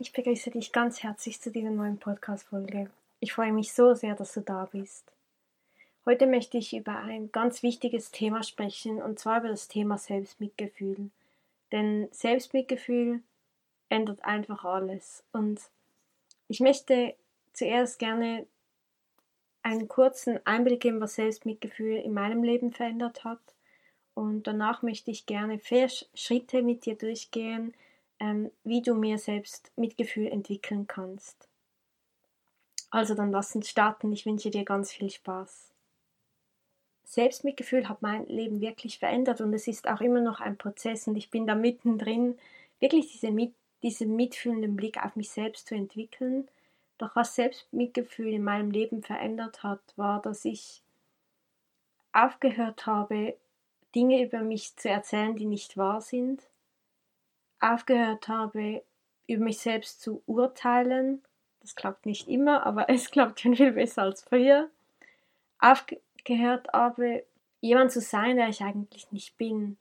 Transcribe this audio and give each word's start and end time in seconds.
Ich 0.00 0.12
begrüße 0.12 0.52
dich 0.52 0.70
ganz 0.70 1.02
herzlich 1.02 1.40
zu 1.40 1.50
dieser 1.50 1.70
neuen 1.70 1.98
Podcast-Folge. 1.98 2.88
Ich 3.18 3.32
freue 3.32 3.52
mich 3.52 3.72
so 3.72 3.94
sehr, 3.94 4.14
dass 4.14 4.32
du 4.32 4.40
da 4.40 4.68
bist. 4.70 5.04
Heute 6.06 6.28
möchte 6.28 6.56
ich 6.56 6.72
über 6.72 6.96
ein 6.98 7.32
ganz 7.32 7.64
wichtiges 7.64 8.12
Thema 8.12 8.44
sprechen 8.44 9.02
und 9.02 9.18
zwar 9.18 9.40
über 9.40 9.48
das 9.48 9.66
Thema 9.66 9.98
Selbstmitgefühl. 9.98 11.10
Denn 11.72 12.08
Selbstmitgefühl 12.12 13.22
ändert 13.88 14.24
einfach 14.24 14.64
alles. 14.64 15.24
Und 15.32 15.60
ich 16.46 16.60
möchte 16.60 17.14
zuerst 17.52 17.98
gerne 17.98 18.46
einen 19.64 19.88
kurzen 19.88 20.38
Einblick 20.46 20.80
geben, 20.80 21.00
was 21.00 21.16
Selbstmitgefühl 21.16 21.96
in 21.96 22.14
meinem 22.14 22.44
Leben 22.44 22.72
verändert 22.72 23.24
hat. 23.24 23.40
Und 24.14 24.46
danach 24.46 24.82
möchte 24.82 25.10
ich 25.10 25.26
gerne 25.26 25.58
vier 25.58 25.88
Schritte 26.14 26.62
mit 26.62 26.86
dir 26.86 26.94
durchgehen, 26.94 27.74
ähm, 28.20 28.50
wie 28.64 28.82
du 28.82 28.94
mir 28.94 29.18
selbst 29.18 29.70
Mitgefühl 29.76 30.26
entwickeln 30.28 30.86
kannst. 30.86 31.48
Also 32.90 33.14
dann 33.14 33.30
lass 33.30 33.54
uns 33.54 33.68
starten. 33.68 34.12
Ich 34.12 34.26
wünsche 34.26 34.50
dir 34.50 34.64
ganz 34.64 34.92
viel 34.92 35.10
Spaß. 35.10 35.72
Selbstmitgefühl 37.04 37.88
hat 37.88 38.02
mein 38.02 38.26
Leben 38.26 38.60
wirklich 38.60 38.98
verändert 38.98 39.40
und 39.40 39.52
es 39.54 39.66
ist 39.66 39.88
auch 39.88 40.00
immer 40.00 40.20
noch 40.20 40.40
ein 40.40 40.58
Prozess 40.58 41.06
und 41.06 41.16
ich 41.16 41.30
bin 41.30 41.46
da 41.46 41.54
mittendrin, 41.54 42.38
wirklich 42.80 43.10
diese 43.12 43.30
mit, 43.30 43.54
diesen 43.82 44.14
mitfühlenden 44.14 44.76
Blick 44.76 45.02
auf 45.02 45.16
mich 45.16 45.30
selbst 45.30 45.68
zu 45.68 45.74
entwickeln. 45.74 46.48
Doch 46.98 47.16
was 47.16 47.34
Selbstmitgefühl 47.34 48.34
in 48.34 48.44
meinem 48.44 48.70
Leben 48.70 49.02
verändert 49.02 49.62
hat, 49.62 49.80
war, 49.96 50.20
dass 50.20 50.44
ich 50.44 50.82
aufgehört 52.12 52.84
habe, 52.84 53.36
Dinge 53.94 54.22
über 54.22 54.40
mich 54.40 54.76
zu 54.76 54.90
erzählen, 54.90 55.34
die 55.36 55.46
nicht 55.46 55.76
wahr 55.76 56.02
sind 56.02 56.42
aufgehört 57.60 58.28
habe, 58.28 58.82
über 59.26 59.44
mich 59.44 59.58
selbst 59.58 60.00
zu 60.00 60.22
urteilen. 60.26 61.22
Das 61.60 61.74
klappt 61.74 62.06
nicht 62.06 62.28
immer, 62.28 62.64
aber 62.66 62.88
es 62.90 63.10
klappt 63.10 63.40
schon 63.40 63.56
viel 63.56 63.72
besser 63.72 64.02
als 64.02 64.22
früher. 64.22 64.70
Aufgehört 65.58 66.68
habe, 66.72 67.24
jemand 67.60 67.92
zu 67.92 68.00
sein, 68.00 68.36
der 68.36 68.48
ich 68.48 68.62
eigentlich 68.62 69.10
nicht 69.12 69.36
bin. 69.36 69.76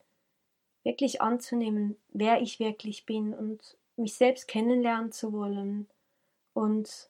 Wirklich 0.84 1.22
anzunehmen, 1.22 1.98
wer 2.10 2.42
ich 2.42 2.60
wirklich 2.60 3.06
bin 3.06 3.34
und 3.34 3.78
mich 3.98 4.16
selbst 4.16 4.48
kennenlernen 4.48 5.12
zu 5.12 5.34
wollen. 5.34 5.88
Und 6.54 7.10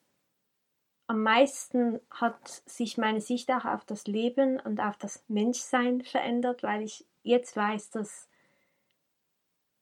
am 1.08 1.24
meisten 1.24 2.02
hat 2.12 2.48
sich 2.66 2.98
meine 2.98 3.22
Sicht 3.22 3.50
auch 3.52 3.66
auf 3.66 3.86
das 3.86 4.08
Leben 4.08 4.60
und 4.60 4.82
auf 4.82 4.98
das 4.98 5.24
Menschsein 5.28 6.02
verändert, 6.02 6.64
weil 6.64 6.82
ich 6.82 7.06
jetzt 7.24 7.56
weiß, 7.56 7.92
dass 7.92 8.28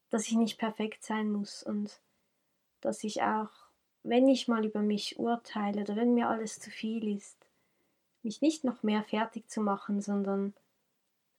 dass 0.09 0.27
ich 0.27 0.33
nicht 0.33 0.57
perfekt 0.57 1.03
sein 1.03 1.31
muss 1.31 1.63
und 1.63 1.99
dass 2.81 3.03
ich 3.03 3.21
auch, 3.23 3.49
wenn 4.03 4.27
ich 4.27 4.47
mal 4.47 4.65
über 4.65 4.81
mich 4.81 5.17
urteile 5.19 5.81
oder 5.81 5.95
wenn 5.95 6.13
mir 6.13 6.29
alles 6.29 6.59
zu 6.59 6.69
viel 6.69 7.15
ist, 7.17 7.37
mich 8.21 8.41
nicht 8.41 8.63
noch 8.63 8.83
mehr 8.83 9.03
fertig 9.03 9.49
zu 9.49 9.61
machen, 9.61 10.01
sondern 10.01 10.53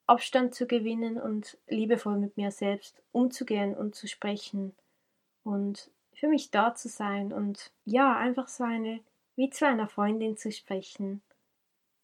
Abstand 0.07 0.55
zu 0.55 0.67
gewinnen 0.67 1.21
und 1.21 1.59
liebevoll 1.67 2.17
mit 2.17 2.37
mir 2.37 2.51
selbst 2.51 3.03
umzugehen 3.13 3.75
und 3.75 3.95
zu 3.95 4.07
sprechen 4.07 4.75
und 5.43 5.91
für 6.15 6.29
mich 6.29 6.51
da 6.51 6.75
zu 6.75 6.89
sein 6.89 7.33
und 7.33 7.71
ja, 7.85 8.17
einfach 8.17 8.49
so 8.49 8.65
eine, 8.65 9.01
wie 9.35 9.51
zu 9.51 9.67
einer 9.67 9.89
Freundin 9.89 10.37
zu 10.37 10.51
sprechen. 10.51 11.23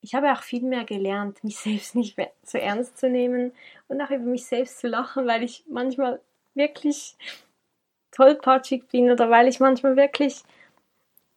Ich 0.00 0.14
habe 0.14 0.32
auch 0.32 0.42
viel 0.42 0.62
mehr 0.62 0.84
gelernt, 0.84 1.42
mich 1.44 1.58
selbst 1.58 1.94
nicht 1.94 2.16
mehr 2.16 2.32
so 2.42 2.58
ernst 2.58 2.98
zu 2.98 3.08
nehmen 3.08 3.53
und 3.88 4.00
auch 4.00 4.10
über 4.10 4.25
mich 4.25 4.47
selbst 4.47 4.81
zu 4.81 4.88
lachen, 4.88 5.26
weil 5.26 5.42
ich 5.42 5.64
manchmal 5.69 6.20
wirklich 6.54 7.16
tollpatschig 8.10 8.88
bin 8.88 9.10
oder 9.10 9.30
weil 9.30 9.48
ich 9.48 9.60
manchmal 9.60 9.96
wirklich 9.96 10.42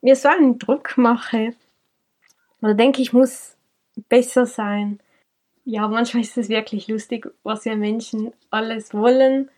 mir 0.02 0.16
so 0.16 0.30
einen 0.30 0.60
Druck 0.60 0.98
mache 0.98 1.54
oder 2.62 2.74
denke, 2.74 3.02
ich 3.02 3.14
muss 3.14 3.56
besser 4.10 4.46
sein. 4.46 5.00
Ja, 5.64 5.88
manchmal 5.88 6.22
ist 6.24 6.38
es 6.38 6.50
wirklich 6.50 6.88
lustig, 6.88 7.28
was 7.44 7.66
wir 7.66 7.76
Menschen 7.76 8.34
alles 8.52 8.94
wollen 8.94 9.50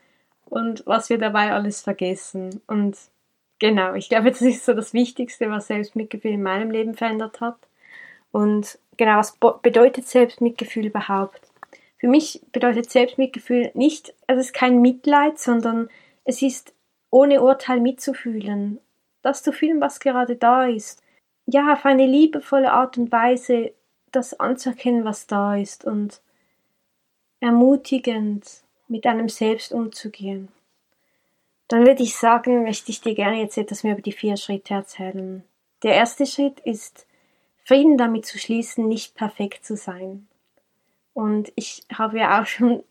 und 0.46 0.86
was 0.86 1.10
wir 1.10 1.18
dabei 1.18 1.52
alles 1.52 1.82
vergessen. 1.82 2.62
Und 2.68 2.98
genau, 3.60 3.94
ich 3.94 4.10
glaube, 4.10 4.32
das 4.32 4.42
ist 4.42 4.66
so 4.66 4.74
das 4.74 4.94
Wichtigste, 4.94 5.50
was 5.50 5.68
Selbstmitgefühl 5.68 6.32
in 6.32 6.44
meinem 6.44 6.72
Leben 6.72 6.96
verändert 6.96 7.42
hat. 7.42 7.58
Und 8.32 8.80
genau, 8.96 9.18
was 9.18 9.38
bedeutet 9.62 10.08
Selbstmitgefühl 10.08 10.86
überhaupt? 10.86 11.42
Für 12.00 12.08
mich 12.08 12.42
bedeutet 12.52 12.92
Selbstmitgefühl 12.92 13.72
nicht, 13.74 14.14
es 14.28 14.38
ist 14.40 14.54
kein 14.54 14.82
Mitleid, 14.82 15.40
sondern 15.40 15.90
es 16.26 16.42
ist 16.42 16.74
ohne 17.10 17.42
Urteil 17.42 17.80
mitzufühlen, 17.80 18.80
das 19.22 19.44
zu 19.44 19.52
fühlen, 19.52 19.82
was 19.82 20.00
gerade 20.00 20.36
da 20.36 20.66
ist. 20.66 21.02
Ja, 21.46 21.74
auf 21.74 21.86
eine 21.86 22.06
liebevolle 22.06 22.72
Art 22.72 22.98
und 22.98 23.12
Weise 23.12 23.72
das 24.12 24.40
anzuerkennen, 24.40 25.06
was 25.06 25.28
da 25.28 25.56
ist 25.56 25.86
und 25.86 26.22
ermutigend 27.40 28.64
mit 28.88 29.06
einem 29.06 29.30
selbst 29.30 29.72
umzugehen. 29.72 30.50
Dann 31.68 31.86
würde 31.86 32.04
ich 32.04 32.16
sagen, 32.16 32.64
möchte 32.64 32.92
ich 32.92 33.02
dir 33.02 33.14
gerne 33.14 33.42
jetzt 33.42 33.58
etwas 33.58 33.84
mehr 33.84 33.94
über 33.94 34.02
die 34.02 34.14
vier 34.14 34.38
Schritte 34.38 34.74
erzählen. 34.74 35.44
Der 35.84 35.96
erste 35.96 36.26
Schritt 36.26 36.60
ist, 36.62 37.06
Frieden 37.66 37.98
damit 37.98 38.26
zu 38.26 38.38
schließen, 38.38 38.88
nicht 38.88 39.16
perfekt 39.16 39.66
zu 39.66 39.76
sein. 39.76 40.28
Und 41.18 41.52
ich 41.56 41.84
habe 41.92 42.20
ja 42.20 42.40
auch 42.40 42.46
schon 42.46 42.84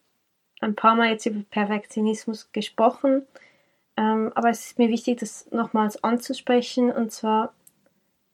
ein 0.60 0.74
paar 0.74 0.96
Mal 0.96 1.10
jetzt 1.10 1.26
über 1.26 1.44
Perfektionismus 1.48 2.50
gesprochen, 2.50 3.24
ähm, 3.96 4.32
aber 4.34 4.50
es 4.50 4.66
ist 4.66 4.80
mir 4.80 4.88
wichtig, 4.88 5.20
das 5.20 5.48
nochmals 5.52 6.02
anzusprechen. 6.02 6.90
Und 6.90 7.12
zwar, 7.12 7.54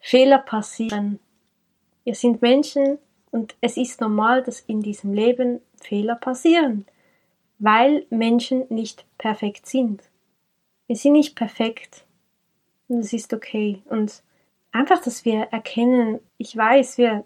Fehler 0.01 0.39
passieren. 0.39 1.19
Wir 2.05 2.15
sind 2.15 2.41
Menschen 2.41 2.97
und 3.33 3.55
es 3.61 3.77
ist 3.77 4.01
normal, 4.01 4.43
dass 4.43 4.61
in 4.61 4.81
diesem 4.81 5.13
Leben 5.13 5.61
Fehler 5.83 6.15
passieren, 6.15 6.87
weil 7.59 8.07
Menschen 8.09 8.65
nicht 8.71 9.05
perfekt 9.19 9.67
sind. 9.67 10.03
Wir 10.87 10.97
sind 10.97 11.13
nicht 11.13 11.37
perfekt 11.37 12.07
und 12.89 13.01
es 13.01 13.13
ist 13.13 13.35
okay. 13.35 13.83
Und 13.91 14.23
einfach, 14.73 15.03
dass 15.03 15.27
wir 15.27 15.49
erkennen, 15.51 16.19
ich 16.39 16.57
weiß, 16.57 16.97
wir 16.97 17.25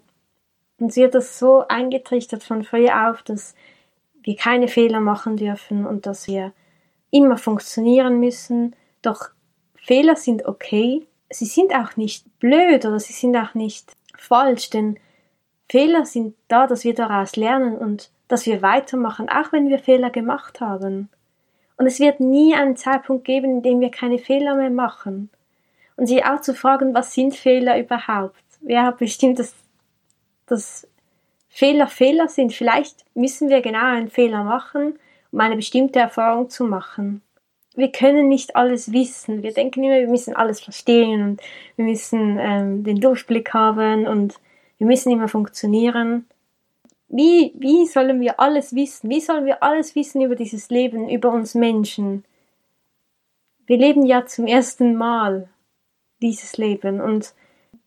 und 0.79 0.93
sie 0.93 1.03
hat 1.03 1.15
das 1.15 1.39
so 1.39 1.67
eingetrichtert 1.67 2.43
von 2.43 2.63
früh 2.63 2.89
auf, 2.89 3.23
dass 3.23 3.55
wir 4.21 4.35
keine 4.35 4.67
Fehler 4.67 4.99
machen 4.99 5.37
dürfen 5.37 5.85
und 5.85 6.05
dass 6.05 6.27
wir 6.27 6.53
immer 7.11 7.37
funktionieren 7.37 8.19
müssen. 8.19 8.75
Doch 9.01 9.29
Fehler 9.75 10.15
sind 10.15 10.45
okay. 10.45 11.07
Sie 11.29 11.45
sind 11.45 11.73
auch 11.73 11.95
nicht 11.95 12.39
blöd 12.39 12.85
oder 12.85 12.99
sie 12.99 13.13
sind 13.13 13.35
auch 13.35 13.53
nicht 13.53 13.93
falsch, 14.17 14.69
denn 14.69 14.99
Fehler 15.69 16.05
sind 16.05 16.35
da, 16.47 16.67
dass 16.67 16.83
wir 16.83 16.93
daraus 16.93 17.35
lernen 17.35 17.77
und 17.77 18.11
dass 18.27 18.45
wir 18.45 18.61
weitermachen, 18.61 19.29
auch 19.29 19.51
wenn 19.51 19.69
wir 19.69 19.79
Fehler 19.79 20.09
gemacht 20.09 20.61
haben. 20.61 21.09
Und 21.77 21.85
es 21.85 21.99
wird 21.99 22.19
nie 22.19 22.55
einen 22.55 22.75
Zeitpunkt 22.75 23.25
geben, 23.25 23.57
in 23.57 23.61
dem 23.61 23.79
wir 23.79 23.91
keine 23.91 24.17
Fehler 24.17 24.55
mehr 24.55 24.69
machen. 24.69 25.29
Und 25.95 26.07
sich 26.07 26.25
auch 26.25 26.41
zu 26.41 26.53
fragen, 26.53 26.93
was 26.93 27.13
sind 27.13 27.35
Fehler 27.35 27.79
überhaupt? 27.79 28.43
Wer 28.61 28.83
hat 28.83 28.97
bestimmt 28.97 29.39
das 29.39 29.53
dass 30.47 30.87
Fehler 31.49 31.87
Fehler 31.87 32.27
sind. 32.27 32.53
Vielleicht 32.53 33.05
müssen 33.15 33.49
wir 33.49 33.61
genau 33.61 33.85
einen 33.85 34.09
Fehler 34.09 34.43
machen, 34.43 34.97
um 35.31 35.39
eine 35.39 35.55
bestimmte 35.55 35.99
Erfahrung 35.99 36.49
zu 36.49 36.63
machen. 36.65 37.21
Wir 37.75 37.91
können 37.91 38.27
nicht 38.27 38.55
alles 38.55 38.91
wissen. 38.91 39.43
Wir 39.43 39.53
denken 39.53 39.83
immer, 39.83 39.99
wir 39.99 40.07
müssen 40.07 40.35
alles 40.35 40.59
verstehen 40.59 41.21
und 41.21 41.41
wir 41.75 41.85
müssen 41.85 42.37
ähm, 42.39 42.83
den 42.83 42.99
Durchblick 42.99 43.53
haben 43.53 44.07
und 44.07 44.39
wir 44.79 44.87
müssen 44.87 45.11
immer 45.11 45.27
funktionieren. 45.27 46.25
Wie, 47.07 47.53
wie 47.55 47.85
sollen 47.85 48.19
wir 48.19 48.39
alles 48.39 48.75
wissen? 48.75 49.09
Wie 49.09 49.21
sollen 49.21 49.45
wir 49.45 49.63
alles 49.63 49.95
wissen 49.95 50.21
über 50.21 50.35
dieses 50.35 50.69
Leben, 50.69 51.09
über 51.09 51.31
uns 51.31 51.55
Menschen? 51.55 52.25
Wir 53.65 53.77
leben 53.77 54.05
ja 54.05 54.25
zum 54.25 54.47
ersten 54.47 54.95
Mal 54.95 55.49
dieses 56.21 56.57
Leben 56.57 56.99
und 56.99 57.33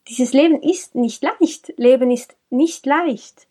dieses 0.09 0.33
Leben 0.33 0.63
ist 0.63 0.95
nicht 0.95 1.23
leicht. 1.23 1.73
Leben 1.77 2.11
ist 2.11 2.37
nicht 2.51 2.87
leicht. 2.87 3.47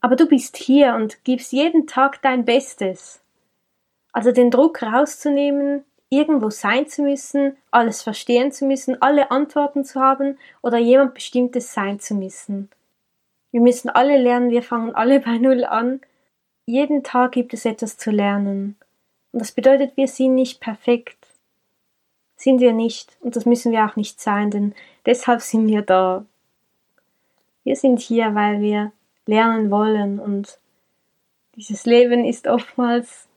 Aber 0.00 0.16
du 0.16 0.26
bist 0.26 0.56
hier 0.56 0.94
und 0.94 1.24
gibst 1.24 1.52
jeden 1.52 1.86
Tag 1.86 2.22
dein 2.22 2.44
Bestes. 2.44 3.20
Also 4.12 4.32
den 4.32 4.50
Druck 4.50 4.82
rauszunehmen, 4.82 5.84
irgendwo 6.10 6.50
sein 6.50 6.86
zu 6.86 7.02
müssen, 7.02 7.56
alles 7.70 8.02
verstehen 8.02 8.52
zu 8.52 8.66
müssen, 8.66 9.00
alle 9.00 9.30
Antworten 9.30 9.84
zu 9.84 10.00
haben 10.00 10.38
oder 10.60 10.76
jemand 10.76 11.14
Bestimmtes 11.14 11.72
sein 11.72 12.00
zu 12.00 12.14
müssen. 12.14 12.68
Wir 13.52 13.60
müssen 13.60 13.88
alle 13.88 14.18
lernen, 14.18 14.50
wir 14.50 14.62
fangen 14.62 14.94
alle 14.94 15.20
bei 15.24 15.38
Null 15.38 15.64
an. 15.64 16.00
Jeden 16.66 17.02
Tag 17.02 17.32
gibt 17.32 17.54
es 17.54 17.64
etwas 17.64 17.96
zu 17.96 18.10
lernen. 18.10 18.76
Und 19.32 19.40
das 19.40 19.52
bedeutet, 19.52 19.96
wir 19.96 20.08
sind 20.08 20.34
nicht 20.34 20.60
perfekt. 20.60 21.31
Sind 22.42 22.60
wir 22.60 22.72
nicht. 22.72 23.16
Und 23.20 23.36
das 23.36 23.46
müssen 23.46 23.70
wir 23.70 23.84
auch 23.84 23.94
nicht 23.94 24.20
sein, 24.20 24.50
denn 24.50 24.74
deshalb 25.06 25.42
sind 25.42 25.68
wir 25.68 25.82
da. 25.82 26.26
Wir 27.62 27.76
sind 27.76 28.00
hier, 28.00 28.34
weil 28.34 28.60
wir 28.60 28.90
lernen 29.26 29.70
wollen 29.70 30.18
und 30.18 30.58
dieses 31.54 31.86
Leben 31.86 32.24
ist 32.24 32.48
oftmals 32.48 33.28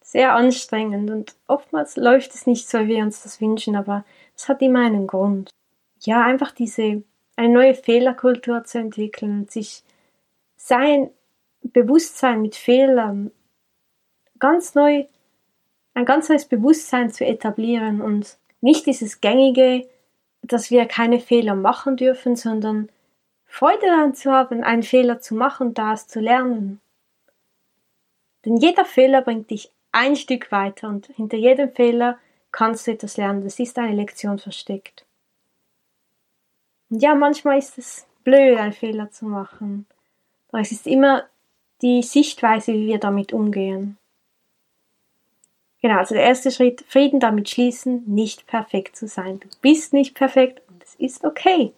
sehr 0.00 0.34
anstrengend 0.34 1.10
und 1.10 1.34
oftmals 1.48 1.96
läuft 1.96 2.32
es 2.36 2.46
nicht 2.46 2.68
so, 2.68 2.78
wie 2.78 2.90
wir 2.90 3.02
uns 3.02 3.24
das 3.24 3.40
wünschen, 3.40 3.74
aber 3.74 4.04
es 4.36 4.48
hat 4.48 4.62
immer 4.62 4.86
einen 4.86 5.08
Grund. 5.08 5.50
Ja, 6.02 6.24
einfach 6.24 6.52
diese, 6.52 7.02
eine 7.34 7.52
neue 7.52 7.74
Fehlerkultur 7.74 8.62
zu 8.62 8.78
entwickeln 8.78 9.40
und 9.40 9.50
sich 9.50 9.82
sein 10.56 11.10
Bewusstsein 11.62 12.40
mit 12.40 12.54
Fehlern 12.54 13.32
ganz 14.38 14.76
neu, 14.76 15.06
ein 15.94 16.04
ganz 16.04 16.28
neues 16.28 16.44
Bewusstsein 16.44 17.10
zu 17.10 17.26
etablieren 17.26 18.00
und 18.00 18.38
nicht 18.64 18.86
dieses 18.86 19.20
gängige, 19.20 19.86
dass 20.40 20.70
wir 20.70 20.86
keine 20.86 21.20
Fehler 21.20 21.54
machen 21.54 21.98
dürfen, 21.98 22.34
sondern 22.34 22.88
Freude 23.44 23.86
daran 23.86 24.14
zu 24.14 24.32
haben, 24.32 24.64
einen 24.64 24.82
Fehler 24.82 25.20
zu 25.20 25.34
machen, 25.34 25.74
daraus 25.74 26.08
zu 26.08 26.18
lernen. 26.18 26.80
Denn 28.44 28.56
jeder 28.56 28.86
Fehler 28.86 29.20
bringt 29.20 29.50
dich 29.50 29.70
ein 29.92 30.16
Stück 30.16 30.50
weiter 30.50 30.88
und 30.88 31.08
hinter 31.08 31.36
jedem 31.36 31.72
Fehler 31.72 32.18
kannst 32.52 32.86
du 32.86 32.92
etwas 32.92 33.18
lernen. 33.18 33.44
Das 33.44 33.58
ist 33.58 33.78
eine 33.78 33.94
Lektion 33.94 34.38
versteckt. 34.38 35.04
Und 36.88 37.02
ja, 37.02 37.14
manchmal 37.14 37.58
ist 37.58 37.76
es 37.76 38.06
blöd, 38.24 38.58
einen 38.58 38.72
Fehler 38.72 39.10
zu 39.10 39.26
machen. 39.26 39.86
Aber 40.48 40.62
es 40.62 40.72
ist 40.72 40.86
immer 40.86 41.24
die 41.82 42.02
Sichtweise, 42.02 42.72
wie 42.72 42.86
wir 42.86 42.98
damit 42.98 43.34
umgehen. 43.34 43.98
Genau, 45.84 45.98
also 45.98 46.14
der 46.14 46.24
erste 46.24 46.50
Schritt, 46.50 46.82
Frieden 46.88 47.20
damit 47.20 47.50
schließen, 47.50 48.04
nicht 48.06 48.46
perfekt 48.46 48.96
zu 48.96 49.06
sein. 49.06 49.38
Du 49.40 49.48
bist 49.60 49.92
nicht 49.92 50.14
perfekt 50.14 50.62
und 50.70 50.82
es 50.82 50.94
ist 50.94 51.26
okay. 51.26 51.74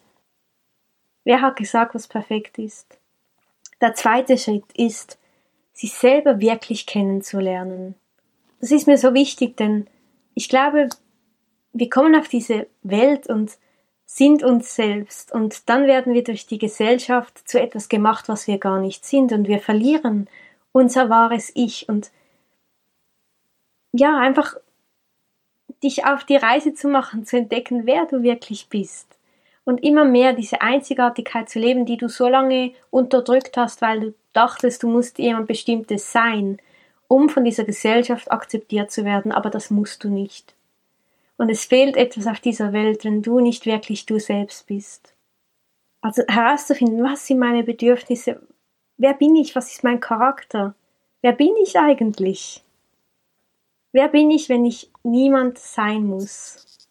Wer 1.24 1.40
hat 1.40 1.56
gesagt, 1.56 1.92
was 1.92 2.06
perfekt 2.06 2.56
ist? 2.56 3.00
Der 3.80 3.94
zweite 3.94 4.38
Schritt 4.38 4.62
ist, 4.76 5.18
sich 5.72 5.92
selber 5.92 6.38
wirklich 6.38 6.86
kennenzulernen. 6.86 7.96
Das 8.60 8.70
ist 8.70 8.86
mir 8.86 8.96
so 8.96 9.12
wichtig, 9.12 9.56
denn 9.56 9.88
ich 10.34 10.48
glaube, 10.48 10.88
wir 11.72 11.90
kommen 11.90 12.14
auf 12.14 12.28
diese 12.28 12.68
Welt 12.84 13.26
und 13.26 13.58
sind 14.04 14.44
uns 14.44 14.76
selbst 14.76 15.32
und 15.32 15.68
dann 15.68 15.88
werden 15.88 16.14
wir 16.14 16.22
durch 16.22 16.46
die 16.46 16.58
Gesellschaft 16.58 17.48
zu 17.48 17.60
etwas 17.60 17.88
gemacht, 17.88 18.28
was 18.28 18.46
wir 18.46 18.58
gar 18.58 18.78
nicht 18.80 19.04
sind 19.04 19.32
und 19.32 19.48
wir 19.48 19.58
verlieren 19.58 20.28
unser 20.70 21.10
wahres 21.10 21.50
Ich 21.56 21.88
und 21.88 22.12
ja, 23.98 24.18
einfach 24.18 24.56
dich 25.82 26.04
auf 26.06 26.24
die 26.24 26.36
Reise 26.36 26.74
zu 26.74 26.88
machen, 26.88 27.26
zu 27.26 27.36
entdecken, 27.36 27.86
wer 27.86 28.06
du 28.06 28.22
wirklich 28.22 28.68
bist 28.68 29.16
und 29.64 29.82
immer 29.82 30.04
mehr 30.04 30.32
diese 30.32 30.62
Einzigartigkeit 30.62 31.50
zu 31.50 31.58
leben, 31.58 31.84
die 31.84 31.96
du 31.96 32.08
so 32.08 32.28
lange 32.28 32.72
unterdrückt 32.90 33.56
hast, 33.56 33.82
weil 33.82 34.00
du 34.00 34.14
dachtest, 34.32 34.82
du 34.82 34.88
musst 34.88 35.18
jemand 35.18 35.48
Bestimmtes 35.48 36.12
sein, 36.12 36.58
um 37.08 37.28
von 37.28 37.44
dieser 37.44 37.64
Gesellschaft 37.64 38.30
akzeptiert 38.30 38.90
zu 38.90 39.04
werden, 39.04 39.32
aber 39.32 39.50
das 39.50 39.70
musst 39.70 40.04
du 40.04 40.08
nicht. 40.08 40.54
Und 41.36 41.50
es 41.50 41.64
fehlt 41.64 41.96
etwas 41.96 42.26
auf 42.26 42.40
dieser 42.40 42.72
Welt, 42.72 43.04
wenn 43.04 43.22
du 43.22 43.40
nicht 43.40 43.66
wirklich 43.66 44.06
du 44.06 44.18
selbst 44.18 44.66
bist. 44.66 45.12
Also 46.00 46.22
herauszufinden, 46.28 47.02
was 47.02 47.26
sind 47.26 47.40
meine 47.40 47.64
Bedürfnisse, 47.64 48.40
wer 48.96 49.14
bin 49.14 49.34
ich, 49.34 49.56
was 49.56 49.72
ist 49.72 49.84
mein 49.84 50.00
Charakter, 50.00 50.74
wer 51.22 51.32
bin 51.32 51.54
ich 51.62 51.76
eigentlich? 51.76 52.62
Wer 53.96 54.08
bin 54.08 54.30
ich, 54.30 54.50
wenn 54.50 54.66
ich 54.66 54.90
niemand 55.04 55.56
sein 55.56 56.04
muss? 56.04 56.86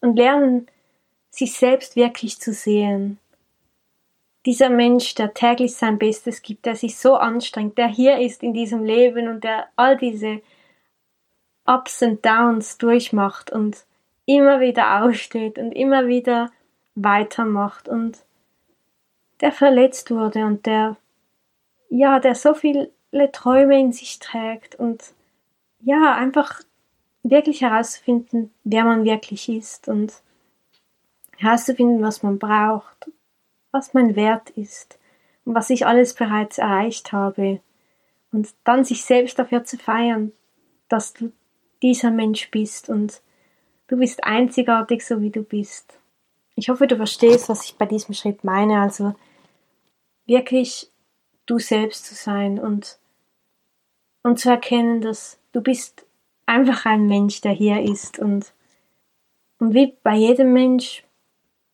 Und 0.00 0.14
lernen, 0.14 0.68
sich 1.28 1.54
selbst 1.58 1.96
wirklich 1.96 2.38
zu 2.38 2.52
sehen. 2.52 3.18
Dieser 4.46 4.70
Mensch, 4.70 5.16
der 5.16 5.34
täglich 5.34 5.74
sein 5.74 5.98
Bestes 5.98 6.42
gibt, 6.42 6.64
der 6.64 6.76
sich 6.76 6.96
so 6.96 7.16
anstrengt, 7.16 7.76
der 7.76 7.88
hier 7.88 8.20
ist 8.20 8.44
in 8.44 8.54
diesem 8.54 8.84
Leben 8.84 9.26
und 9.26 9.42
der 9.42 9.66
all 9.74 9.96
diese 9.96 10.42
Ups 11.66 12.02
und 12.02 12.24
Downs 12.24 12.78
durchmacht 12.78 13.50
und 13.50 13.84
immer 14.24 14.60
wieder 14.60 15.02
aufsteht 15.02 15.58
und 15.58 15.72
immer 15.72 16.06
wieder 16.06 16.52
weitermacht 16.94 17.88
und 17.88 18.18
der 19.40 19.50
verletzt 19.50 20.12
wurde 20.12 20.44
und 20.44 20.66
der, 20.66 20.96
ja, 21.88 22.20
der 22.20 22.36
so 22.36 22.54
viele 22.54 22.92
Träume 23.32 23.80
in 23.80 23.92
sich 23.92 24.20
trägt 24.20 24.76
und 24.76 25.14
ja, 25.84 26.14
einfach 26.14 26.62
wirklich 27.22 27.60
herausfinden, 27.60 28.52
wer 28.64 28.84
man 28.84 29.04
wirklich 29.04 29.48
ist 29.48 29.88
und 29.88 30.12
herauszufinden, 31.36 32.02
was 32.02 32.22
man 32.22 32.38
braucht, 32.38 33.10
was 33.70 33.94
mein 33.94 34.16
Wert 34.16 34.50
ist 34.50 34.98
und 35.44 35.54
was 35.54 35.70
ich 35.70 35.86
alles 35.86 36.14
bereits 36.14 36.58
erreicht 36.58 37.12
habe. 37.12 37.60
Und 38.32 38.54
dann 38.64 38.84
sich 38.84 39.04
selbst 39.04 39.38
dafür 39.38 39.64
zu 39.64 39.78
feiern, 39.78 40.32
dass 40.88 41.12
du 41.12 41.32
dieser 41.82 42.10
Mensch 42.10 42.50
bist 42.50 42.88
und 42.88 43.20
du 43.88 43.98
bist 43.98 44.24
einzigartig, 44.24 45.04
so 45.04 45.20
wie 45.20 45.30
du 45.30 45.42
bist. 45.42 45.98
Ich 46.56 46.68
hoffe, 46.68 46.86
du 46.86 46.96
verstehst, 46.96 47.48
was 47.48 47.64
ich 47.64 47.76
bei 47.76 47.86
diesem 47.86 48.14
Schritt 48.14 48.42
meine. 48.42 48.80
Also 48.80 49.14
wirklich 50.26 50.90
du 51.46 51.58
selbst 51.58 52.06
zu 52.06 52.14
sein 52.14 52.58
und, 52.58 52.98
und 54.22 54.38
zu 54.38 54.48
erkennen, 54.50 55.00
dass 55.00 55.38
du 55.54 55.62
bist 55.62 56.04
einfach 56.44 56.84
ein 56.84 57.06
Mensch, 57.06 57.40
der 57.40 57.52
hier 57.52 57.80
ist 57.80 58.18
und, 58.18 58.52
und 59.58 59.72
wie 59.72 59.96
bei 60.02 60.16
jedem 60.16 60.52
Mensch 60.52 61.04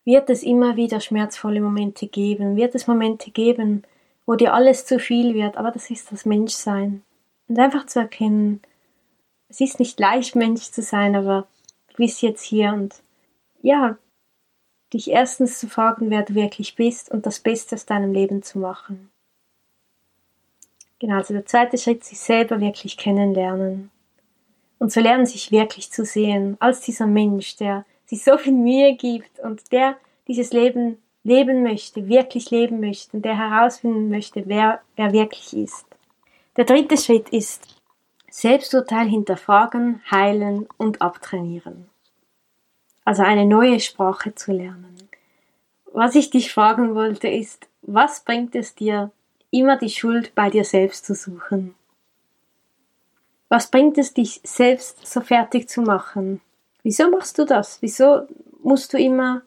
wird 0.05 0.31
es 0.31 0.43
immer 0.43 0.77
wieder 0.77 1.01
schmerzvolle 1.01 1.61
Momente 1.61 2.07
geben, 2.07 2.57
wird 2.57 2.75
es 2.75 2.87
Momente 2.87 3.31
geben, 3.31 3.83
wo 4.27 4.37
dir 4.37 4.55
alles 4.55 4.87
zu 4.87 4.99
viel 4.99 5.35
wird, 5.35 5.57
aber 5.57 5.71
das 5.73 5.91
ist 5.91 6.13
das 6.13 6.25
Menschsein. 6.25 7.03
Und 7.49 7.59
einfach 7.59 7.87
zu 7.87 7.99
erkennen, 7.99 8.61
es 9.49 9.61
ist 9.61 9.81
nicht 9.81 9.99
leicht, 9.99 10.37
Mensch 10.37 10.71
zu 10.71 10.83
sein, 10.83 11.17
aber 11.17 11.49
du 11.89 11.97
bist 11.97 12.23
jetzt 12.23 12.43
hier 12.43 12.73
und 12.73 12.95
ja, 13.63 13.99
dich 14.93 15.11
erstens 15.11 15.59
zu 15.59 15.69
fragen, 15.69 16.11
wer 16.11 16.23
du 16.23 16.35
wirklich 16.35 16.77
bist 16.77 17.11
und 17.11 17.27
das 17.27 17.41
Beste 17.41 17.75
aus 17.75 17.87
deinem 17.87 18.13
Leben 18.13 18.43
zu 18.43 18.59
machen. 18.59 19.11
Genau, 21.01 21.17
also 21.17 21.33
der 21.33 21.47
zweite 21.47 21.79
Schritt, 21.79 22.05
sich 22.05 22.21
selber 22.21 22.61
wirklich 22.61 22.99
kennenlernen. 22.99 23.91
Und 24.79 24.93
zu 24.93 25.01
lernen, 25.01 25.27
sich 25.27 25.51
wirklich 25.51 25.91
zu 25.91 26.05
sehen, 26.05 26.57
als 26.61 26.83
dieser 26.83 27.07
Mensch, 27.07 27.57
der 27.57 27.85
sich 28.05 28.23
so 28.23 28.37
viel 28.37 28.53
Mühe 28.53 28.95
gibt 28.95 29.41
und 29.41 29.73
der 29.73 29.97
dieses 30.29 30.53
Leben 30.53 30.99
leben 31.23 31.63
möchte, 31.63 32.09
wirklich 32.09 32.51
leben 32.51 32.81
möchte 32.81 33.17
und 33.17 33.25
der 33.25 33.37
herausfinden 33.37 34.11
möchte, 34.11 34.45
wer 34.47 34.81
er 34.97 35.13
wirklich 35.13 35.55
ist. 35.57 35.87
Der 36.57 36.65
dritte 36.65 36.97
Schritt 36.97 37.31
ist 37.31 37.67
Selbsturteil 38.31 39.09
hinterfragen, 39.09 40.03
heilen 40.11 40.69
und 40.77 41.01
abtrainieren. 41.03 41.89
Also 43.05 43.23
eine 43.23 43.47
neue 43.47 43.81
Sprache 43.81 44.35
zu 44.35 44.53
lernen. 44.53 44.97
Was 45.93 46.15
ich 46.15 46.31
dich 46.31 46.53
fragen 46.53 46.95
wollte 46.95 47.29
ist, 47.29 47.69
was 47.83 48.25
bringt 48.25 48.55
es 48.55 48.75
dir, 48.75 49.11
immer 49.51 49.77
die 49.77 49.91
Schuld 49.91 50.35
bei 50.35 50.51
dir 50.51 50.65
selbst 50.65 51.07
zu 51.07 51.15
suchen? 51.15 51.75
Was 53.49 53.71
bringt 53.71 53.99
es 53.99 54.15
dich 54.15 54.41
selbst 54.45 55.07
so 55.07 55.21
fertig 55.21 55.69
zu 55.69 55.83
machen? 55.83 56.41
Wieso 56.83 57.11
machst 57.11 57.39
du 57.39 57.45
das? 57.45 57.83
Wieso 57.83 58.23
musst 58.63 58.93
du 58.93 58.99
immer 58.99 59.43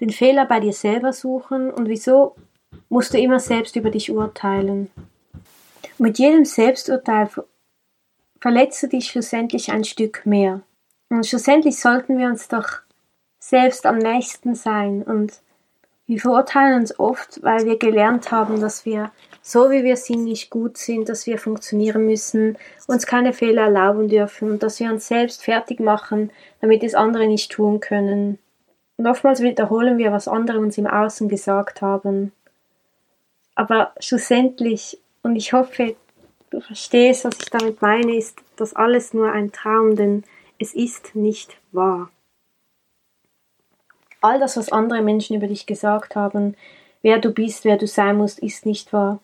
den 0.00 0.10
Fehler 0.10 0.46
bei 0.46 0.60
dir 0.60 0.72
selber 0.72 1.12
suchen 1.12 1.70
und 1.70 1.88
wieso 1.88 2.36
musst 2.88 3.14
du 3.14 3.18
immer 3.18 3.40
selbst 3.40 3.76
über 3.76 3.90
dich 3.90 4.10
urteilen? 4.10 4.90
mit 6.00 6.18
jedem 6.18 6.44
Selbsturteil 6.44 7.28
verletzt 8.40 8.82
du 8.82 8.88
dich 8.88 9.08
schlussendlich 9.08 9.70
ein 9.70 9.84
Stück 9.84 10.24
mehr. 10.24 10.62
Und 11.10 11.26
schlussendlich 11.26 11.78
sollten 11.78 12.18
wir 12.18 12.26
uns 12.26 12.48
doch 12.48 12.80
selbst 13.38 13.86
am 13.86 13.98
nächsten 13.98 14.54
sein 14.54 15.02
und 15.02 15.40
wir 16.06 16.20
verurteilen 16.20 16.80
uns 16.80 16.98
oft, 16.98 17.42
weil 17.42 17.66
wir 17.66 17.78
gelernt 17.78 18.32
haben, 18.32 18.60
dass 18.60 18.84
wir 18.84 19.12
so 19.42 19.70
wie 19.70 19.84
wir 19.84 19.96
sind 19.96 20.24
nicht 20.24 20.50
gut 20.50 20.76
sind, 20.76 21.08
dass 21.08 21.26
wir 21.26 21.38
funktionieren 21.38 22.04
müssen, 22.06 22.58
uns 22.86 23.06
keine 23.06 23.32
Fehler 23.32 23.62
erlauben 23.62 24.08
dürfen 24.08 24.58
dass 24.58 24.80
wir 24.80 24.90
uns 24.90 25.08
selbst 25.08 25.44
fertig 25.44 25.80
machen, 25.80 26.30
damit 26.60 26.82
es 26.82 26.94
andere 26.94 27.26
nicht 27.26 27.50
tun 27.50 27.80
können. 27.80 28.38
Und 28.96 29.06
oftmals 29.06 29.40
wiederholen 29.40 29.96
wir, 29.96 30.12
was 30.12 30.28
andere 30.28 30.58
uns 30.58 30.76
im 30.76 30.86
Außen 30.86 31.28
gesagt 31.28 31.80
haben. 31.80 32.32
Aber 33.54 33.92
schlussendlich, 33.98 34.98
und 35.22 35.36
ich 35.36 35.52
hoffe, 35.52 35.96
du 36.50 36.60
verstehst, 36.60 37.24
was 37.24 37.38
ich 37.40 37.50
damit 37.50 37.80
meine, 37.80 38.16
ist 38.16 38.38
das 38.56 38.74
alles 38.76 39.14
nur 39.14 39.32
ein 39.32 39.52
Traum, 39.52 39.96
denn 39.96 40.24
es 40.58 40.74
ist 40.74 41.14
nicht 41.14 41.56
wahr. 41.72 42.10
All 44.20 44.38
das, 44.38 44.58
was 44.58 44.70
andere 44.70 45.00
Menschen 45.00 45.36
über 45.36 45.46
dich 45.46 45.64
gesagt 45.64 46.14
haben, 46.14 46.54
wer 47.00 47.18
du 47.18 47.30
bist, 47.30 47.64
wer 47.64 47.78
du 47.78 47.86
sein 47.86 48.18
musst, 48.18 48.38
ist 48.40 48.66
nicht 48.66 48.92
wahr. 48.92 49.20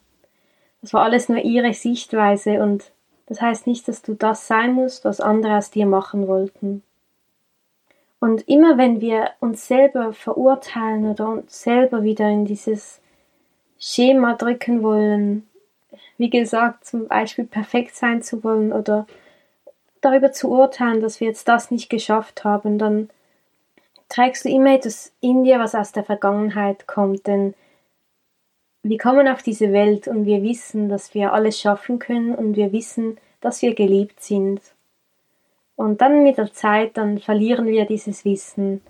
Das 0.82 0.92
war 0.92 1.02
alles 1.02 1.28
nur 1.28 1.38
ihre 1.38 1.72
Sichtweise 1.74 2.62
und 2.62 2.92
das 3.26 3.40
heißt 3.40 3.66
nicht, 3.66 3.88
dass 3.88 4.02
du 4.02 4.14
das 4.14 4.46
sein 4.46 4.72
musst, 4.72 5.04
was 5.04 5.20
andere 5.20 5.58
aus 5.58 5.70
dir 5.70 5.86
machen 5.86 6.28
wollten. 6.28 6.82
Und 8.20 8.48
immer 8.48 8.78
wenn 8.78 9.00
wir 9.00 9.30
uns 9.40 9.66
selber 9.66 10.12
verurteilen 10.12 11.10
oder 11.10 11.28
uns 11.28 11.62
selber 11.62 12.02
wieder 12.02 12.28
in 12.28 12.44
dieses 12.44 13.00
Schema 13.78 14.34
drücken 14.34 14.82
wollen, 14.82 15.48
wie 16.18 16.30
gesagt, 16.30 16.86
zum 16.86 17.08
Beispiel 17.08 17.44
perfekt 17.44 17.94
sein 17.94 18.22
zu 18.22 18.42
wollen 18.42 18.72
oder 18.72 19.06
darüber 20.00 20.32
zu 20.32 20.50
urteilen, 20.50 21.00
dass 21.00 21.20
wir 21.20 21.28
jetzt 21.28 21.48
das 21.48 21.70
nicht 21.70 21.90
geschafft 21.90 22.44
haben, 22.44 22.78
dann 22.78 23.10
trägst 24.08 24.44
du 24.44 24.48
immer 24.48 24.74
etwas 24.74 25.12
in 25.20 25.44
dir, 25.44 25.58
was 25.58 25.74
aus 25.74 25.92
der 25.92 26.04
Vergangenheit 26.04 26.86
kommt. 26.86 27.26
Denn 27.26 27.54
wir 28.88 28.98
kommen 28.98 29.26
auf 29.26 29.42
diese 29.42 29.72
Welt 29.72 30.06
und 30.06 30.26
wir 30.26 30.42
wissen, 30.42 30.88
dass 30.88 31.12
wir 31.12 31.32
alles 31.32 31.60
schaffen 31.60 31.98
können 31.98 32.34
und 32.34 32.54
wir 32.56 32.72
wissen, 32.72 33.18
dass 33.40 33.60
wir 33.62 33.74
geliebt 33.74 34.22
sind. 34.22 34.60
Und 35.74 36.00
dann 36.00 36.22
mit 36.22 36.38
der 36.38 36.52
Zeit, 36.52 36.96
dann 36.96 37.18
verlieren 37.18 37.66
wir 37.66 37.84
dieses 37.84 38.24
Wissen. 38.24 38.80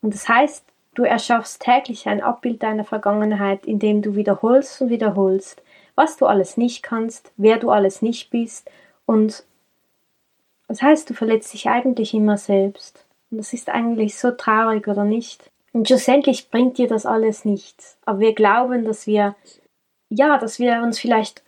Und 0.00 0.14
das 0.14 0.28
heißt, 0.28 0.64
du 0.94 1.02
erschaffst 1.02 1.62
täglich 1.62 2.08
ein 2.08 2.22
Abbild 2.22 2.62
deiner 2.62 2.84
Vergangenheit, 2.84 3.66
indem 3.66 4.00
du 4.00 4.16
wiederholst 4.16 4.80
und 4.80 4.88
wiederholst, 4.88 5.62
was 5.94 6.16
du 6.16 6.26
alles 6.26 6.56
nicht 6.56 6.82
kannst, 6.82 7.32
wer 7.36 7.58
du 7.58 7.70
alles 7.70 8.02
nicht 8.02 8.30
bist. 8.30 8.70
Und 9.06 9.44
das 10.68 10.80
heißt, 10.80 11.10
du 11.10 11.14
verletzt 11.14 11.52
dich 11.52 11.68
eigentlich 11.68 12.14
immer 12.14 12.38
selbst. 12.38 13.04
Und 13.30 13.38
das 13.38 13.52
ist 13.52 13.68
eigentlich 13.68 14.16
so 14.16 14.30
traurig, 14.30 14.88
oder 14.88 15.04
nicht? 15.04 15.50
Und 15.74 15.88
schlussendlich 15.88 16.50
bringt 16.50 16.78
dir 16.78 16.86
das 16.86 17.04
alles 17.04 17.44
nichts. 17.44 17.98
Aber 18.06 18.20
wir 18.20 18.32
glauben, 18.32 18.84
dass 18.84 19.08
wir, 19.08 19.34
ja, 20.08 20.38
dass 20.38 20.60
wir 20.60 20.80
uns 20.82 21.00
vielleicht 21.00 21.42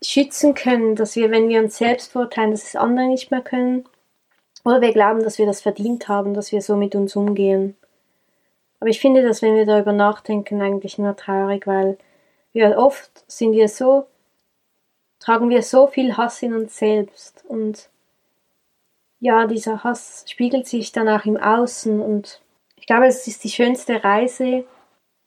schützen 0.00 0.54
können, 0.54 0.94
dass 0.94 1.16
wir, 1.16 1.32
wenn 1.32 1.48
wir 1.48 1.60
uns 1.60 1.76
selbst 1.76 2.12
verurteilen, 2.12 2.52
dass 2.52 2.62
es 2.62 2.76
andere 2.76 3.08
nicht 3.08 3.32
mehr 3.32 3.42
können. 3.42 3.84
Oder 4.64 4.80
wir 4.80 4.92
glauben, 4.92 5.24
dass 5.24 5.38
wir 5.38 5.46
das 5.46 5.60
verdient 5.60 6.06
haben, 6.06 6.34
dass 6.34 6.52
wir 6.52 6.62
so 6.62 6.76
mit 6.76 6.94
uns 6.94 7.16
umgehen. 7.16 7.76
Aber 8.78 8.90
ich 8.90 9.00
finde 9.00 9.24
das, 9.24 9.42
wenn 9.42 9.56
wir 9.56 9.66
darüber 9.66 9.92
nachdenken, 9.92 10.62
eigentlich 10.62 10.96
nur 10.96 11.16
traurig, 11.16 11.66
weil 11.66 11.98
wir 12.52 12.78
oft 12.78 13.24
sind 13.26 13.54
wir 13.54 13.68
so, 13.68 14.06
tragen 15.18 15.50
wir 15.50 15.62
so 15.62 15.88
viel 15.88 16.16
Hass 16.16 16.42
in 16.42 16.54
uns 16.54 16.78
selbst 16.78 17.44
und 17.48 17.88
ja, 19.18 19.46
dieser 19.48 19.82
Hass 19.82 20.24
spiegelt 20.28 20.68
sich 20.68 20.92
dann 20.92 21.08
auch 21.08 21.24
im 21.24 21.38
Außen 21.38 22.00
und 22.00 22.40
ich 22.84 22.86
glaube, 22.86 23.06
es 23.06 23.26
ist 23.26 23.42
die 23.44 23.48
schönste 23.48 24.04
Reise, 24.04 24.66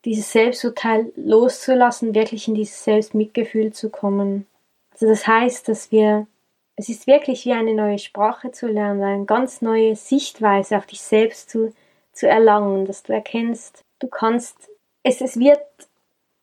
dieses 0.06 0.32
Selbsturteil 0.32 1.12
loszulassen, 1.16 2.14
wirklich 2.14 2.48
in 2.48 2.54
dieses 2.54 2.84
Selbstmitgefühl 2.84 3.74
zu 3.74 3.90
kommen. 3.90 4.46
Also 4.92 5.08
das 5.08 5.26
heißt, 5.26 5.68
dass 5.68 5.92
wir, 5.92 6.28
es 6.76 6.88
ist 6.88 7.08
wirklich 7.08 7.46
wie 7.46 7.54
eine 7.54 7.74
neue 7.74 7.98
Sprache 7.98 8.52
zu 8.52 8.68
lernen, 8.68 9.02
eine 9.02 9.26
ganz 9.26 9.64
neue 9.64 9.96
Sichtweise 9.96 10.78
auf 10.78 10.86
dich 10.86 11.02
selbst 11.02 11.50
zu, 11.50 11.74
zu 12.12 12.28
erlangen, 12.28 12.86
dass 12.86 13.02
du 13.02 13.14
erkennst, 13.14 13.84
du 13.98 14.08
kannst, 14.08 14.70
es, 15.02 15.22
es 15.22 15.40
wird, 15.40 15.60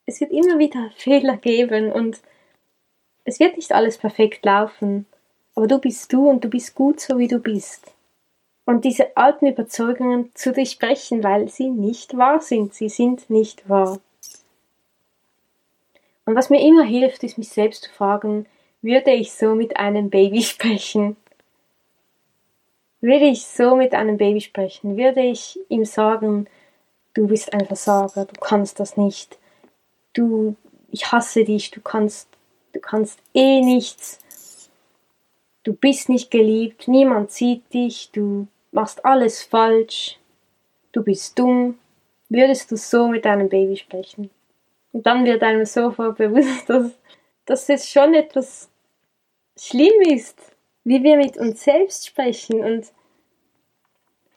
es 0.07 0.21
wird 0.21 0.33
immer 0.33 0.59
wieder 0.59 0.91
Fehler 0.97 1.37
geben 1.37 1.93
und 1.93 2.23
es 3.23 3.39
wird 3.39 3.57
nicht 3.57 3.71
alles 3.71 3.99
perfekt 3.99 4.45
laufen. 4.45 5.07
Aber 5.55 5.69
du 5.69 5.79
bist 5.79 6.13
du 6.13 6.29
und 6.29 6.43
du 6.43 6.49
bist 6.49 6.75
gut 6.75 6.99
so, 6.99 7.19
wie 7.19 7.29
du 7.29 7.39
bist. 7.39 7.94
Und 8.65 8.85
diese 8.85 9.17
alten 9.17 9.47
Überzeugungen 9.47 10.31
zu 10.35 10.53
durchbrechen, 10.53 11.23
weil 11.23 11.49
sie 11.49 11.69
nicht 11.69 12.17
wahr 12.17 12.41
sind. 12.41 12.75
Sie 12.75 12.89
sind 12.89 13.29
nicht 13.29 13.69
wahr. 13.69 14.01
Und 16.25 16.35
was 16.35 16.49
mir 16.49 16.67
immer 16.67 16.85
hilft, 16.85 17.23
ist 17.25 17.37
mich 17.37 17.51
selbst 17.51 17.85
zu 17.85 17.91
fragen, 17.91 18.47
würde 18.81 19.13
ich 19.13 19.33
so 19.33 19.55
mit 19.55 19.77
einem 19.77 20.09
Baby 20.09 20.43
sprechen? 20.43 21.17
Würde 23.03 23.27
ich 23.27 23.47
so 23.47 23.77
mit 23.77 23.93
einem 23.93 24.17
Baby 24.17 24.41
sprechen? 24.41 24.97
Würde 24.97 25.21
ich 25.21 25.59
ihm 25.69 25.85
sagen, 25.85 26.47
du 27.13 27.27
bist 27.27 27.53
ein 27.53 27.67
Versager, 27.67 28.25
du 28.25 28.41
kannst 28.41 28.81
das 28.81 28.97
nicht. 28.97 29.39
Du, 30.15 30.57
ich 30.91 31.13
hasse 31.13 31.45
dich, 31.45 31.71
du 31.71 31.83
kannst, 31.83 32.29
du 32.73 32.81
kannst 32.81 33.19
eh 33.35 33.61
nichts 33.61 34.21
du 35.65 35.73
bist 35.73 36.09
nicht 36.09 36.31
geliebt, 36.31 36.87
niemand 36.87 37.33
sieht 37.33 37.73
dich, 37.75 38.11
du 38.13 38.47
machst 38.75 39.05
alles 39.05 39.43
falsch, 39.43 40.19
du 40.93 41.03
bist 41.03 41.39
dumm, 41.39 41.79
würdest 42.29 42.71
du 42.71 42.77
so 42.77 43.09
mit 43.09 43.25
deinem 43.25 43.49
Baby 43.49 43.77
sprechen? 43.77 44.31
Und 44.93 45.07
dann 45.07 45.25
wird 45.25 45.43
einem 45.43 45.65
sofort 45.65 46.19
bewusst, 46.19 46.69
dass, 46.69 46.93
dass 47.47 47.69
es 47.69 47.91
schon 47.91 48.15
etwas 48.15 48.69
schlimm 49.57 50.01
ist, 50.03 50.39
wie 50.85 51.03
wir 51.03 51.17
mit 51.17 51.37
uns 51.37 51.63
selbst 51.63 52.07
sprechen. 52.07 52.63
Und 52.65 52.93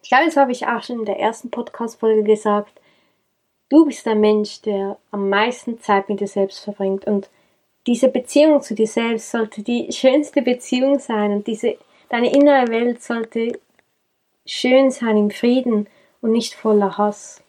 ich 0.01 0.09
glaube, 0.09 0.25
das 0.25 0.37
habe 0.37 0.51
ich 0.51 0.67
auch 0.67 0.83
schon 0.83 0.99
in 0.99 1.05
der 1.05 1.19
ersten 1.19 1.49
Podcast-Folge 1.49 2.23
gesagt. 2.23 2.79
Du 3.69 3.85
bist 3.85 4.05
der 4.05 4.15
Mensch, 4.15 4.61
der 4.61 4.97
am 5.11 5.29
meisten 5.29 5.81
Zeit 5.81 6.07
mit 6.07 6.21
dir 6.21 6.27
selbst 6.27 6.59
verbringt. 6.59 7.05
Und 7.05 7.29
diese 7.85 8.07
Beziehung 8.07 8.61
zu 8.61 8.75
dir 8.75 8.87
selbst 8.87 9.31
sollte 9.31 9.63
die 9.63 9.91
schönste 9.91 10.41
Beziehung 10.41 10.99
sein 10.99 11.31
und 11.31 11.47
diese, 11.47 11.77
deine 12.09 12.31
innere 12.31 12.67
Welt 12.69 13.01
sollte 13.01 13.59
schön 14.47 14.91
sein 14.91 15.17
im 15.17 15.29
Frieden 15.29 15.87
und 16.21 16.31
nicht 16.31 16.55
voller 16.55 16.97
Hass. 16.97 17.43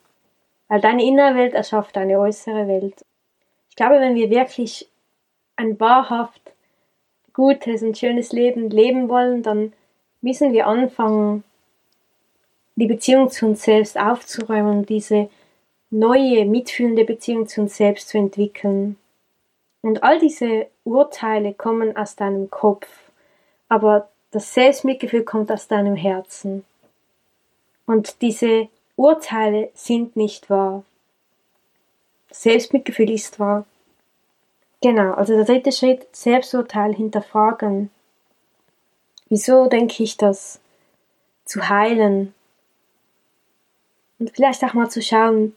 Weil 0.68 0.80
deine 0.80 1.04
innere 1.04 1.34
Welt 1.34 1.54
erschafft 1.54 1.96
deine 1.96 2.18
äußere 2.18 2.68
Welt. 2.68 3.02
Ich 3.70 3.76
glaube, 3.76 4.00
wenn 4.00 4.14
wir 4.14 4.28
wirklich 4.30 4.88
ein 5.56 5.78
wahrhaft 5.80 6.52
gutes 7.32 7.82
und 7.82 7.96
schönes 7.96 8.32
Leben 8.32 8.68
leben 8.70 9.08
wollen, 9.08 9.42
dann 9.42 9.72
müssen 10.20 10.52
wir 10.52 10.66
anfangen, 10.66 11.44
die 12.76 12.86
Beziehung 12.86 13.30
zu 13.30 13.46
uns 13.46 13.62
selbst 13.62 13.98
aufzuräumen 13.98 14.78
und 14.78 14.88
diese 14.88 15.30
neue, 15.90 16.44
mitfühlende 16.44 17.04
Beziehung 17.04 17.46
zu 17.46 17.62
uns 17.62 17.76
selbst 17.76 18.08
zu 18.08 18.18
entwickeln. 18.18 18.96
Und 19.80 20.02
all 20.02 20.18
diese 20.18 20.66
Urteile 20.84 21.54
kommen 21.54 21.96
aus 21.96 22.16
deinem 22.16 22.50
Kopf, 22.50 22.88
aber 23.68 24.08
das 24.30 24.52
Selbstmitgefühl 24.54 25.24
kommt 25.24 25.50
aus 25.50 25.68
deinem 25.68 25.96
Herzen. 25.96 26.64
Und 27.88 28.20
diese 28.20 28.68
Urteile 28.96 29.70
sind 29.72 30.14
nicht 30.14 30.50
wahr. 30.50 30.84
Selbstmitgefühl 32.30 33.10
ist 33.10 33.40
wahr. 33.40 33.64
Genau, 34.82 35.14
also 35.14 35.34
der 35.34 35.46
dritte 35.46 35.72
Schritt, 35.72 36.06
Selbsturteil 36.14 36.94
hinterfragen. 36.94 37.88
Wieso 39.30 39.68
denke 39.68 40.02
ich 40.02 40.18
das? 40.18 40.60
Zu 41.46 41.66
heilen. 41.70 42.34
Und 44.18 44.32
vielleicht 44.36 44.62
auch 44.64 44.74
mal 44.74 44.90
zu 44.90 45.00
schauen, 45.00 45.56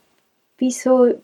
wieso 0.58 1.16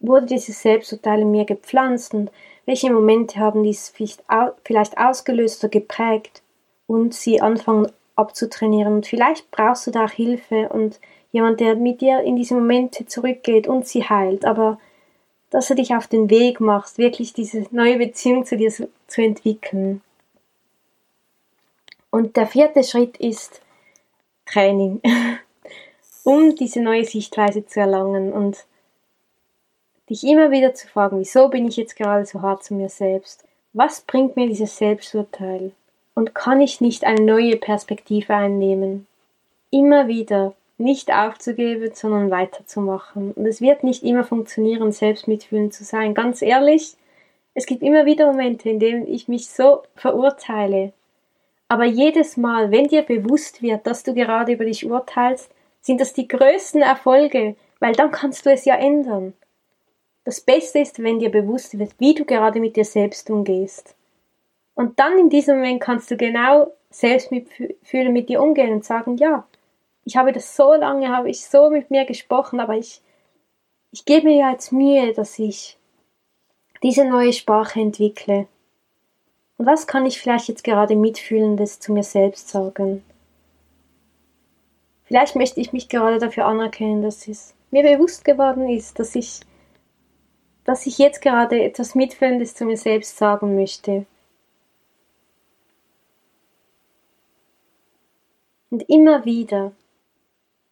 wurde 0.00 0.26
dieses 0.26 0.60
Selbsturteil 0.60 1.22
in 1.22 1.30
mir 1.30 1.46
gepflanzt 1.46 2.12
und 2.12 2.30
welche 2.66 2.92
Momente 2.92 3.40
haben 3.40 3.62
dies 3.62 3.88
vielleicht 3.88 4.98
ausgelöst 4.98 5.64
oder 5.64 5.70
geprägt 5.70 6.42
und 6.86 7.14
sie 7.14 7.40
anfangen 7.40 7.90
abzutrainieren. 8.16 8.94
Und 8.94 9.06
vielleicht 9.06 9.50
brauchst 9.50 9.86
du 9.86 9.90
da 9.90 10.04
auch 10.04 10.10
Hilfe 10.10 10.68
und 10.68 11.00
jemand, 11.32 11.60
der 11.60 11.76
mit 11.76 12.00
dir 12.00 12.20
in 12.20 12.36
diese 12.36 12.54
Momente 12.54 13.06
zurückgeht 13.06 13.66
und 13.66 13.86
sie 13.86 14.04
heilt. 14.08 14.44
Aber 14.44 14.78
dass 15.50 15.68
du 15.68 15.74
dich 15.74 15.94
auf 15.94 16.06
den 16.06 16.30
Weg 16.30 16.60
machst, 16.60 16.98
wirklich 16.98 17.32
diese 17.32 17.66
neue 17.70 17.98
Beziehung 17.98 18.46
zu 18.46 18.56
dir 18.56 18.70
zu, 18.70 18.88
entwickeln. 19.22 20.02
Und 22.10 22.36
der 22.36 22.46
vierte 22.46 22.82
Schritt 22.84 23.18
ist 23.18 23.60
Training, 24.46 25.00
um 26.24 26.54
diese 26.56 26.80
neue 26.80 27.04
Sichtweise 27.04 27.66
zu 27.66 27.80
erlangen. 27.80 28.32
Und 28.32 28.64
dich 30.08 30.24
immer 30.24 30.50
wieder 30.50 30.74
zu 30.74 30.88
fragen, 30.88 31.18
wieso 31.18 31.48
bin 31.48 31.66
ich 31.66 31.76
jetzt 31.76 31.96
gerade 31.96 32.26
so 32.26 32.42
hart 32.42 32.64
zu 32.64 32.74
mir 32.74 32.88
selbst? 32.88 33.44
Was 33.72 34.02
bringt 34.02 34.36
mir 34.36 34.46
dieses 34.46 34.76
Selbsturteil? 34.76 35.72
Und 36.14 36.34
kann 36.34 36.60
ich 36.60 36.80
nicht 36.80 37.04
eine 37.04 37.22
neue 37.22 37.56
Perspektive 37.56 38.34
einnehmen? 38.34 39.06
Immer 39.70 40.08
wieder 40.08 40.54
nicht 40.78 41.12
aufzugeben, 41.12 41.90
sondern 41.94 42.30
weiterzumachen. 42.30 43.32
Und 43.32 43.46
es 43.46 43.60
wird 43.60 43.84
nicht 43.84 44.02
immer 44.02 44.24
funktionieren, 44.24 44.92
selbstmitfühlend 44.92 45.72
zu 45.72 45.84
sein. 45.84 46.14
Ganz 46.14 46.42
ehrlich, 46.42 46.96
es 47.54 47.66
gibt 47.66 47.82
immer 47.82 48.06
wieder 48.06 48.26
Momente, 48.26 48.68
in 48.68 48.78
denen 48.78 49.06
ich 49.06 49.28
mich 49.28 49.48
so 49.48 49.82
verurteile. 49.94 50.92
Aber 51.68 51.84
jedes 51.84 52.36
Mal, 52.36 52.70
wenn 52.70 52.88
dir 52.88 53.02
bewusst 53.02 53.62
wird, 53.62 53.86
dass 53.86 54.02
du 54.02 54.12
gerade 54.12 54.52
über 54.52 54.64
dich 54.64 54.84
urteilst, 54.84 55.50
sind 55.80 56.00
das 56.00 56.12
die 56.12 56.28
größten 56.28 56.82
Erfolge, 56.82 57.56
weil 57.80 57.94
dann 57.94 58.10
kannst 58.10 58.46
du 58.46 58.50
es 58.50 58.64
ja 58.64 58.76
ändern. 58.76 59.32
Das 60.24 60.40
Beste 60.40 60.78
ist, 60.78 61.02
wenn 61.02 61.18
dir 61.18 61.30
bewusst 61.30 61.78
wird, 61.78 61.92
wie 61.98 62.14
du 62.14 62.24
gerade 62.24 62.60
mit 62.60 62.76
dir 62.76 62.84
selbst 62.84 63.28
umgehst. 63.30 63.94
Und 64.74 64.98
dann 64.98 65.18
in 65.18 65.28
diesem 65.28 65.56
Moment 65.56 65.80
kannst 65.80 66.10
du 66.10 66.16
genau 66.16 66.72
Selbstmitgefühl 66.90 68.10
mit 68.10 68.28
dir 68.28 68.42
umgehen 68.42 68.72
und 68.72 68.84
sagen, 68.84 69.16
ja, 69.16 69.46
ich 70.04 70.16
habe 70.16 70.32
das 70.32 70.56
so 70.56 70.74
lange, 70.74 71.08
habe 71.10 71.30
ich 71.30 71.44
so 71.46 71.70
mit 71.70 71.90
mir 71.90 72.04
gesprochen, 72.04 72.60
aber 72.60 72.74
ich, 72.74 73.00
ich 73.92 74.04
gebe 74.04 74.26
mir 74.26 74.50
jetzt 74.50 74.72
Mühe, 74.72 75.12
dass 75.12 75.38
ich 75.38 75.78
diese 76.82 77.04
neue 77.04 77.32
Sprache 77.32 77.80
entwickle. 77.80 78.48
Und 79.58 79.66
was 79.66 79.86
kann 79.86 80.06
ich 80.06 80.20
vielleicht 80.20 80.48
jetzt 80.48 80.64
gerade 80.64 80.96
mitfühlendes 80.96 81.78
zu 81.78 81.92
mir 81.92 82.02
selbst 82.02 82.48
sagen? 82.48 83.04
Vielleicht 85.04 85.36
möchte 85.36 85.60
ich 85.60 85.72
mich 85.72 85.88
gerade 85.88 86.18
dafür 86.18 86.46
anerkennen, 86.46 87.02
dass 87.02 87.28
es 87.28 87.54
mir 87.70 87.82
bewusst 87.82 88.24
geworden 88.24 88.68
ist, 88.68 88.98
dass 88.98 89.14
ich, 89.14 89.40
dass 90.64 90.86
ich 90.86 90.98
jetzt 90.98 91.20
gerade 91.20 91.62
etwas 91.62 91.94
Mitfühlendes 91.94 92.54
zu 92.54 92.64
mir 92.64 92.76
selbst 92.76 93.18
sagen 93.18 93.54
möchte. 93.54 94.06
Und 98.72 98.88
immer 98.88 99.26
wieder, 99.26 99.72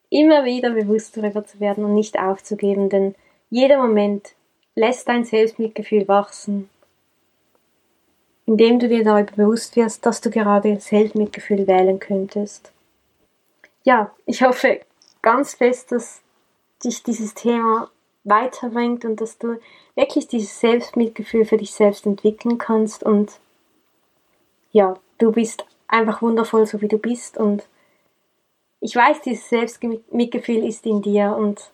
immer 0.08 0.46
wieder 0.46 0.70
bewusst 0.70 1.18
darüber 1.18 1.44
zu 1.44 1.60
werden 1.60 1.84
und 1.84 1.94
nicht 1.94 2.18
aufzugeben, 2.18 2.88
denn 2.88 3.14
jeder 3.50 3.76
Moment 3.76 4.34
lässt 4.74 5.06
dein 5.06 5.26
Selbstmitgefühl 5.26 6.08
wachsen, 6.08 6.70
indem 8.46 8.78
du 8.78 8.88
dir 8.88 9.04
darüber 9.04 9.32
bewusst 9.32 9.76
wirst, 9.76 10.06
dass 10.06 10.22
du 10.22 10.30
gerade 10.30 10.80
Selbstmitgefühl 10.80 11.66
wählen 11.66 12.00
könntest. 12.00 12.72
Ja, 13.84 14.14
ich 14.24 14.42
hoffe 14.42 14.80
ganz 15.20 15.52
fest, 15.52 15.92
dass 15.92 16.22
dich 16.82 17.02
dieses 17.02 17.34
Thema 17.34 17.90
weiterbringt 18.24 19.04
und 19.04 19.20
dass 19.20 19.36
du 19.36 19.60
wirklich 19.94 20.26
dieses 20.26 20.58
Selbstmitgefühl 20.58 21.44
für 21.44 21.58
dich 21.58 21.72
selbst 21.74 22.06
entwickeln 22.06 22.56
kannst. 22.56 23.02
Und 23.02 23.40
ja, 24.72 24.94
du 25.18 25.32
bist 25.32 25.66
einfach 25.86 26.22
wundervoll, 26.22 26.64
so 26.64 26.80
wie 26.80 26.88
du 26.88 26.96
bist 26.96 27.36
und 27.36 27.64
ich 28.80 28.96
weiß, 28.96 29.22
dieses 29.22 29.48
Selbstmitgefühl 29.48 30.66
ist 30.66 30.86
in 30.86 31.02
dir 31.02 31.36
und 31.36 31.70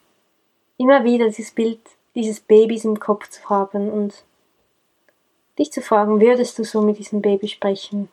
immer 0.76 1.04
wieder 1.04 1.26
dieses 1.26 1.52
Bild 1.52 1.80
dieses 2.16 2.40
Babys 2.40 2.84
im 2.84 2.98
Kopf 2.98 3.28
zu 3.28 3.48
haben 3.48 3.90
und 3.90 4.25
dich 5.58 5.70
zu 5.70 5.82
fragen, 5.82 6.20
würdest 6.20 6.58
du 6.58 6.64
so 6.64 6.80
mit 6.80 6.98
diesem 6.98 7.22
Baby 7.22 7.46
sprechen? 7.46 8.08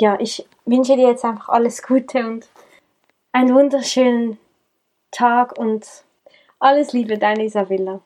Ja, 0.00 0.18
ich 0.18 0.46
wünsche 0.64 0.96
dir 0.96 1.08
jetzt 1.08 1.24
einfach 1.24 1.50
alles 1.50 1.82
Gute 1.82 2.26
und 2.26 2.48
einen 3.30 3.54
wunderschönen 3.54 4.38
Tag 5.10 5.58
und 5.58 5.86
alles 6.58 6.92
Liebe, 6.94 7.18
deine 7.18 7.44
Isabella. 7.44 8.00